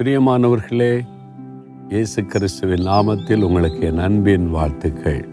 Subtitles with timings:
[0.00, 1.04] பிரியமானவர்களே
[1.88, 5.28] இயேசு கிறிஸ்துவின் நாமத்தில் உங்களுக்கு என் அன்பின் வாழ்த்துக்கள்.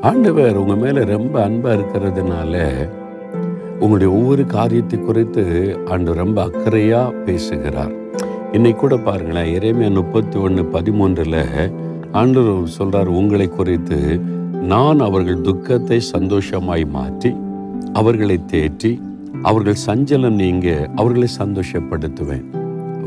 [0.00, 2.54] ஆண்டவர் உங்கள் மேலே ரொம்ப அன்பாக இருக்கிறதுனால
[3.80, 5.44] உங்களுடைய ஒவ்வொரு காரியத்தை குறித்து
[5.84, 7.92] ஆண்டு ரொம்ப அக்கறையாக பேசுகிறார்.
[8.52, 11.70] இன்னைக்கு கூட பாருங்களேன் இறைமையா முப்பத்தி ஒன்று பதிமூன்றில்
[12.12, 14.20] ஆண்டு சொல்கிறார் உங்களை குறித்து
[14.62, 17.32] நான் அவர்கள் துக்கத்தை சந்தோஷமாய் மாற்றி
[17.92, 19.00] அவர்களை தேற்றி
[19.42, 22.61] அவர்கள் சஞ்சலம் நீங்க அவர்களை சந்தோஷப்படுத்துவேன்.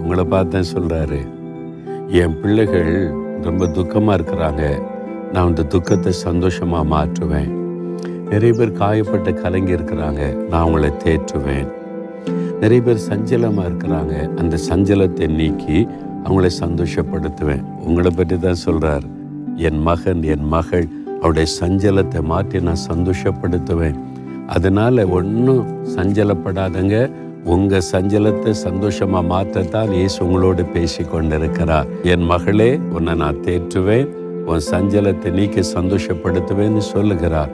[0.05, 1.19] உங்களை பார்த்தேன் சொல்கிறாரு
[2.21, 2.91] என் பிள்ளைகள்
[3.41, 4.63] ரொம்ப துக்கமாக இருக்கிறாங்க.
[5.33, 7.49] நான் அந்த துக்கத்தை சந்தோஷமாக மாற்றுவேன்.
[8.29, 10.21] நிறைய பேர் காயப்பட்ட கலங்கி இருக்கிறாங்க.
[10.49, 11.67] நான் அவங்கள தேற்றுவேன்.
[12.59, 14.13] நிறைய பேர் சஞ்சலமாக இருக்கிறாங்க.
[14.35, 15.87] அந்த சஞ்சலத்தை நீக்கி
[16.25, 17.65] அவங்கள சந்தோஷப்படுத்துவேன்.
[17.87, 19.03] உங்களை பற்றி தான் சொல்கிறார்
[19.55, 20.87] என் மகன் என் மகள்
[21.19, 23.99] அவருடைய சஞ்சலத்தை மாற்றி நான் சந்தோஷப்படுத்துவேன்.
[24.47, 25.65] அதனால் ஒன்றும்
[25.97, 26.95] சஞ்சலப்படாதங்க.
[27.53, 34.07] உங்கள் சஞ்சலத்தை சந்தோஷமாக மாற்றத்தான் இயேசு உங்களோடு பேசி கொண்டிருக்கிறார் என் மகளே உன்னை நான் தேற்றுவேன்
[34.51, 37.51] உன் சஞ்சலத்தை நீக்கி சந்தோஷப்படுத்துவேன்னு சொல்லுகிறார்.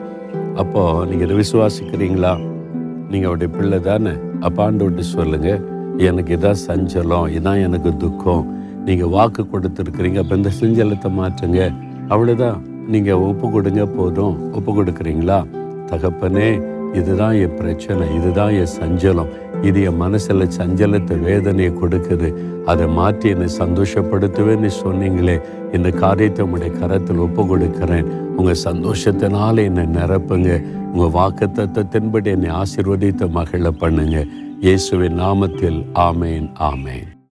[0.62, 2.32] அப்போது நீங்கள் இதை விசுவாசிக்கிறீங்களா?
[3.10, 4.14] நீங்கள் அவருடைய பிள்ளை தானே?
[4.48, 5.62] அப்பாண்டு விட்டு சொல்லுங்கள்
[6.08, 8.44] எனக்கு இதான் சஞ்சலம் இதான் எனக்கு துக்கம்.
[8.88, 11.60] நீங்கள் வாக்கு கொடுத்துருக்குறீங்க அப்போ இந்த சஞ்சலத்தை மாற்றுங்க.
[12.12, 12.58] அவ்வளோதான்
[12.94, 14.36] நீங்கள் ஒப்பு கொடுங்க போதும்.
[14.58, 15.40] ஒப்பு கொடுக்குறீங்களா?
[15.92, 16.50] தகப்பனே
[17.00, 19.32] இதுதான் என் பிரச்சனை இதுதான் என் சஞ்சலம்.
[19.68, 22.28] இது என் மனசில் சஞ்சலத்தை வேதனையை கொடுக்குது.
[22.70, 25.36] அதை மாற்றி என்னை சந்தோஷப்படுத்துவேன்னு சொன்னீங்களே
[25.76, 30.50] இந்த காரியத்தை உங்களுடைய கரத்தில் ஒப்பு கொடுக்கிறேன் உங்கள் சந்தோஷத்தினால என்னை நிரப்புங்க.
[30.92, 34.18] உங்கள் வாக்கு தத்துவத்தின்படி என்னை ஆசீர்வதித்த மகிழ பண்ணுங்க.
[34.66, 37.08] இயேசுவின் நாமத்தில் ஆமேன் ஆமேன்.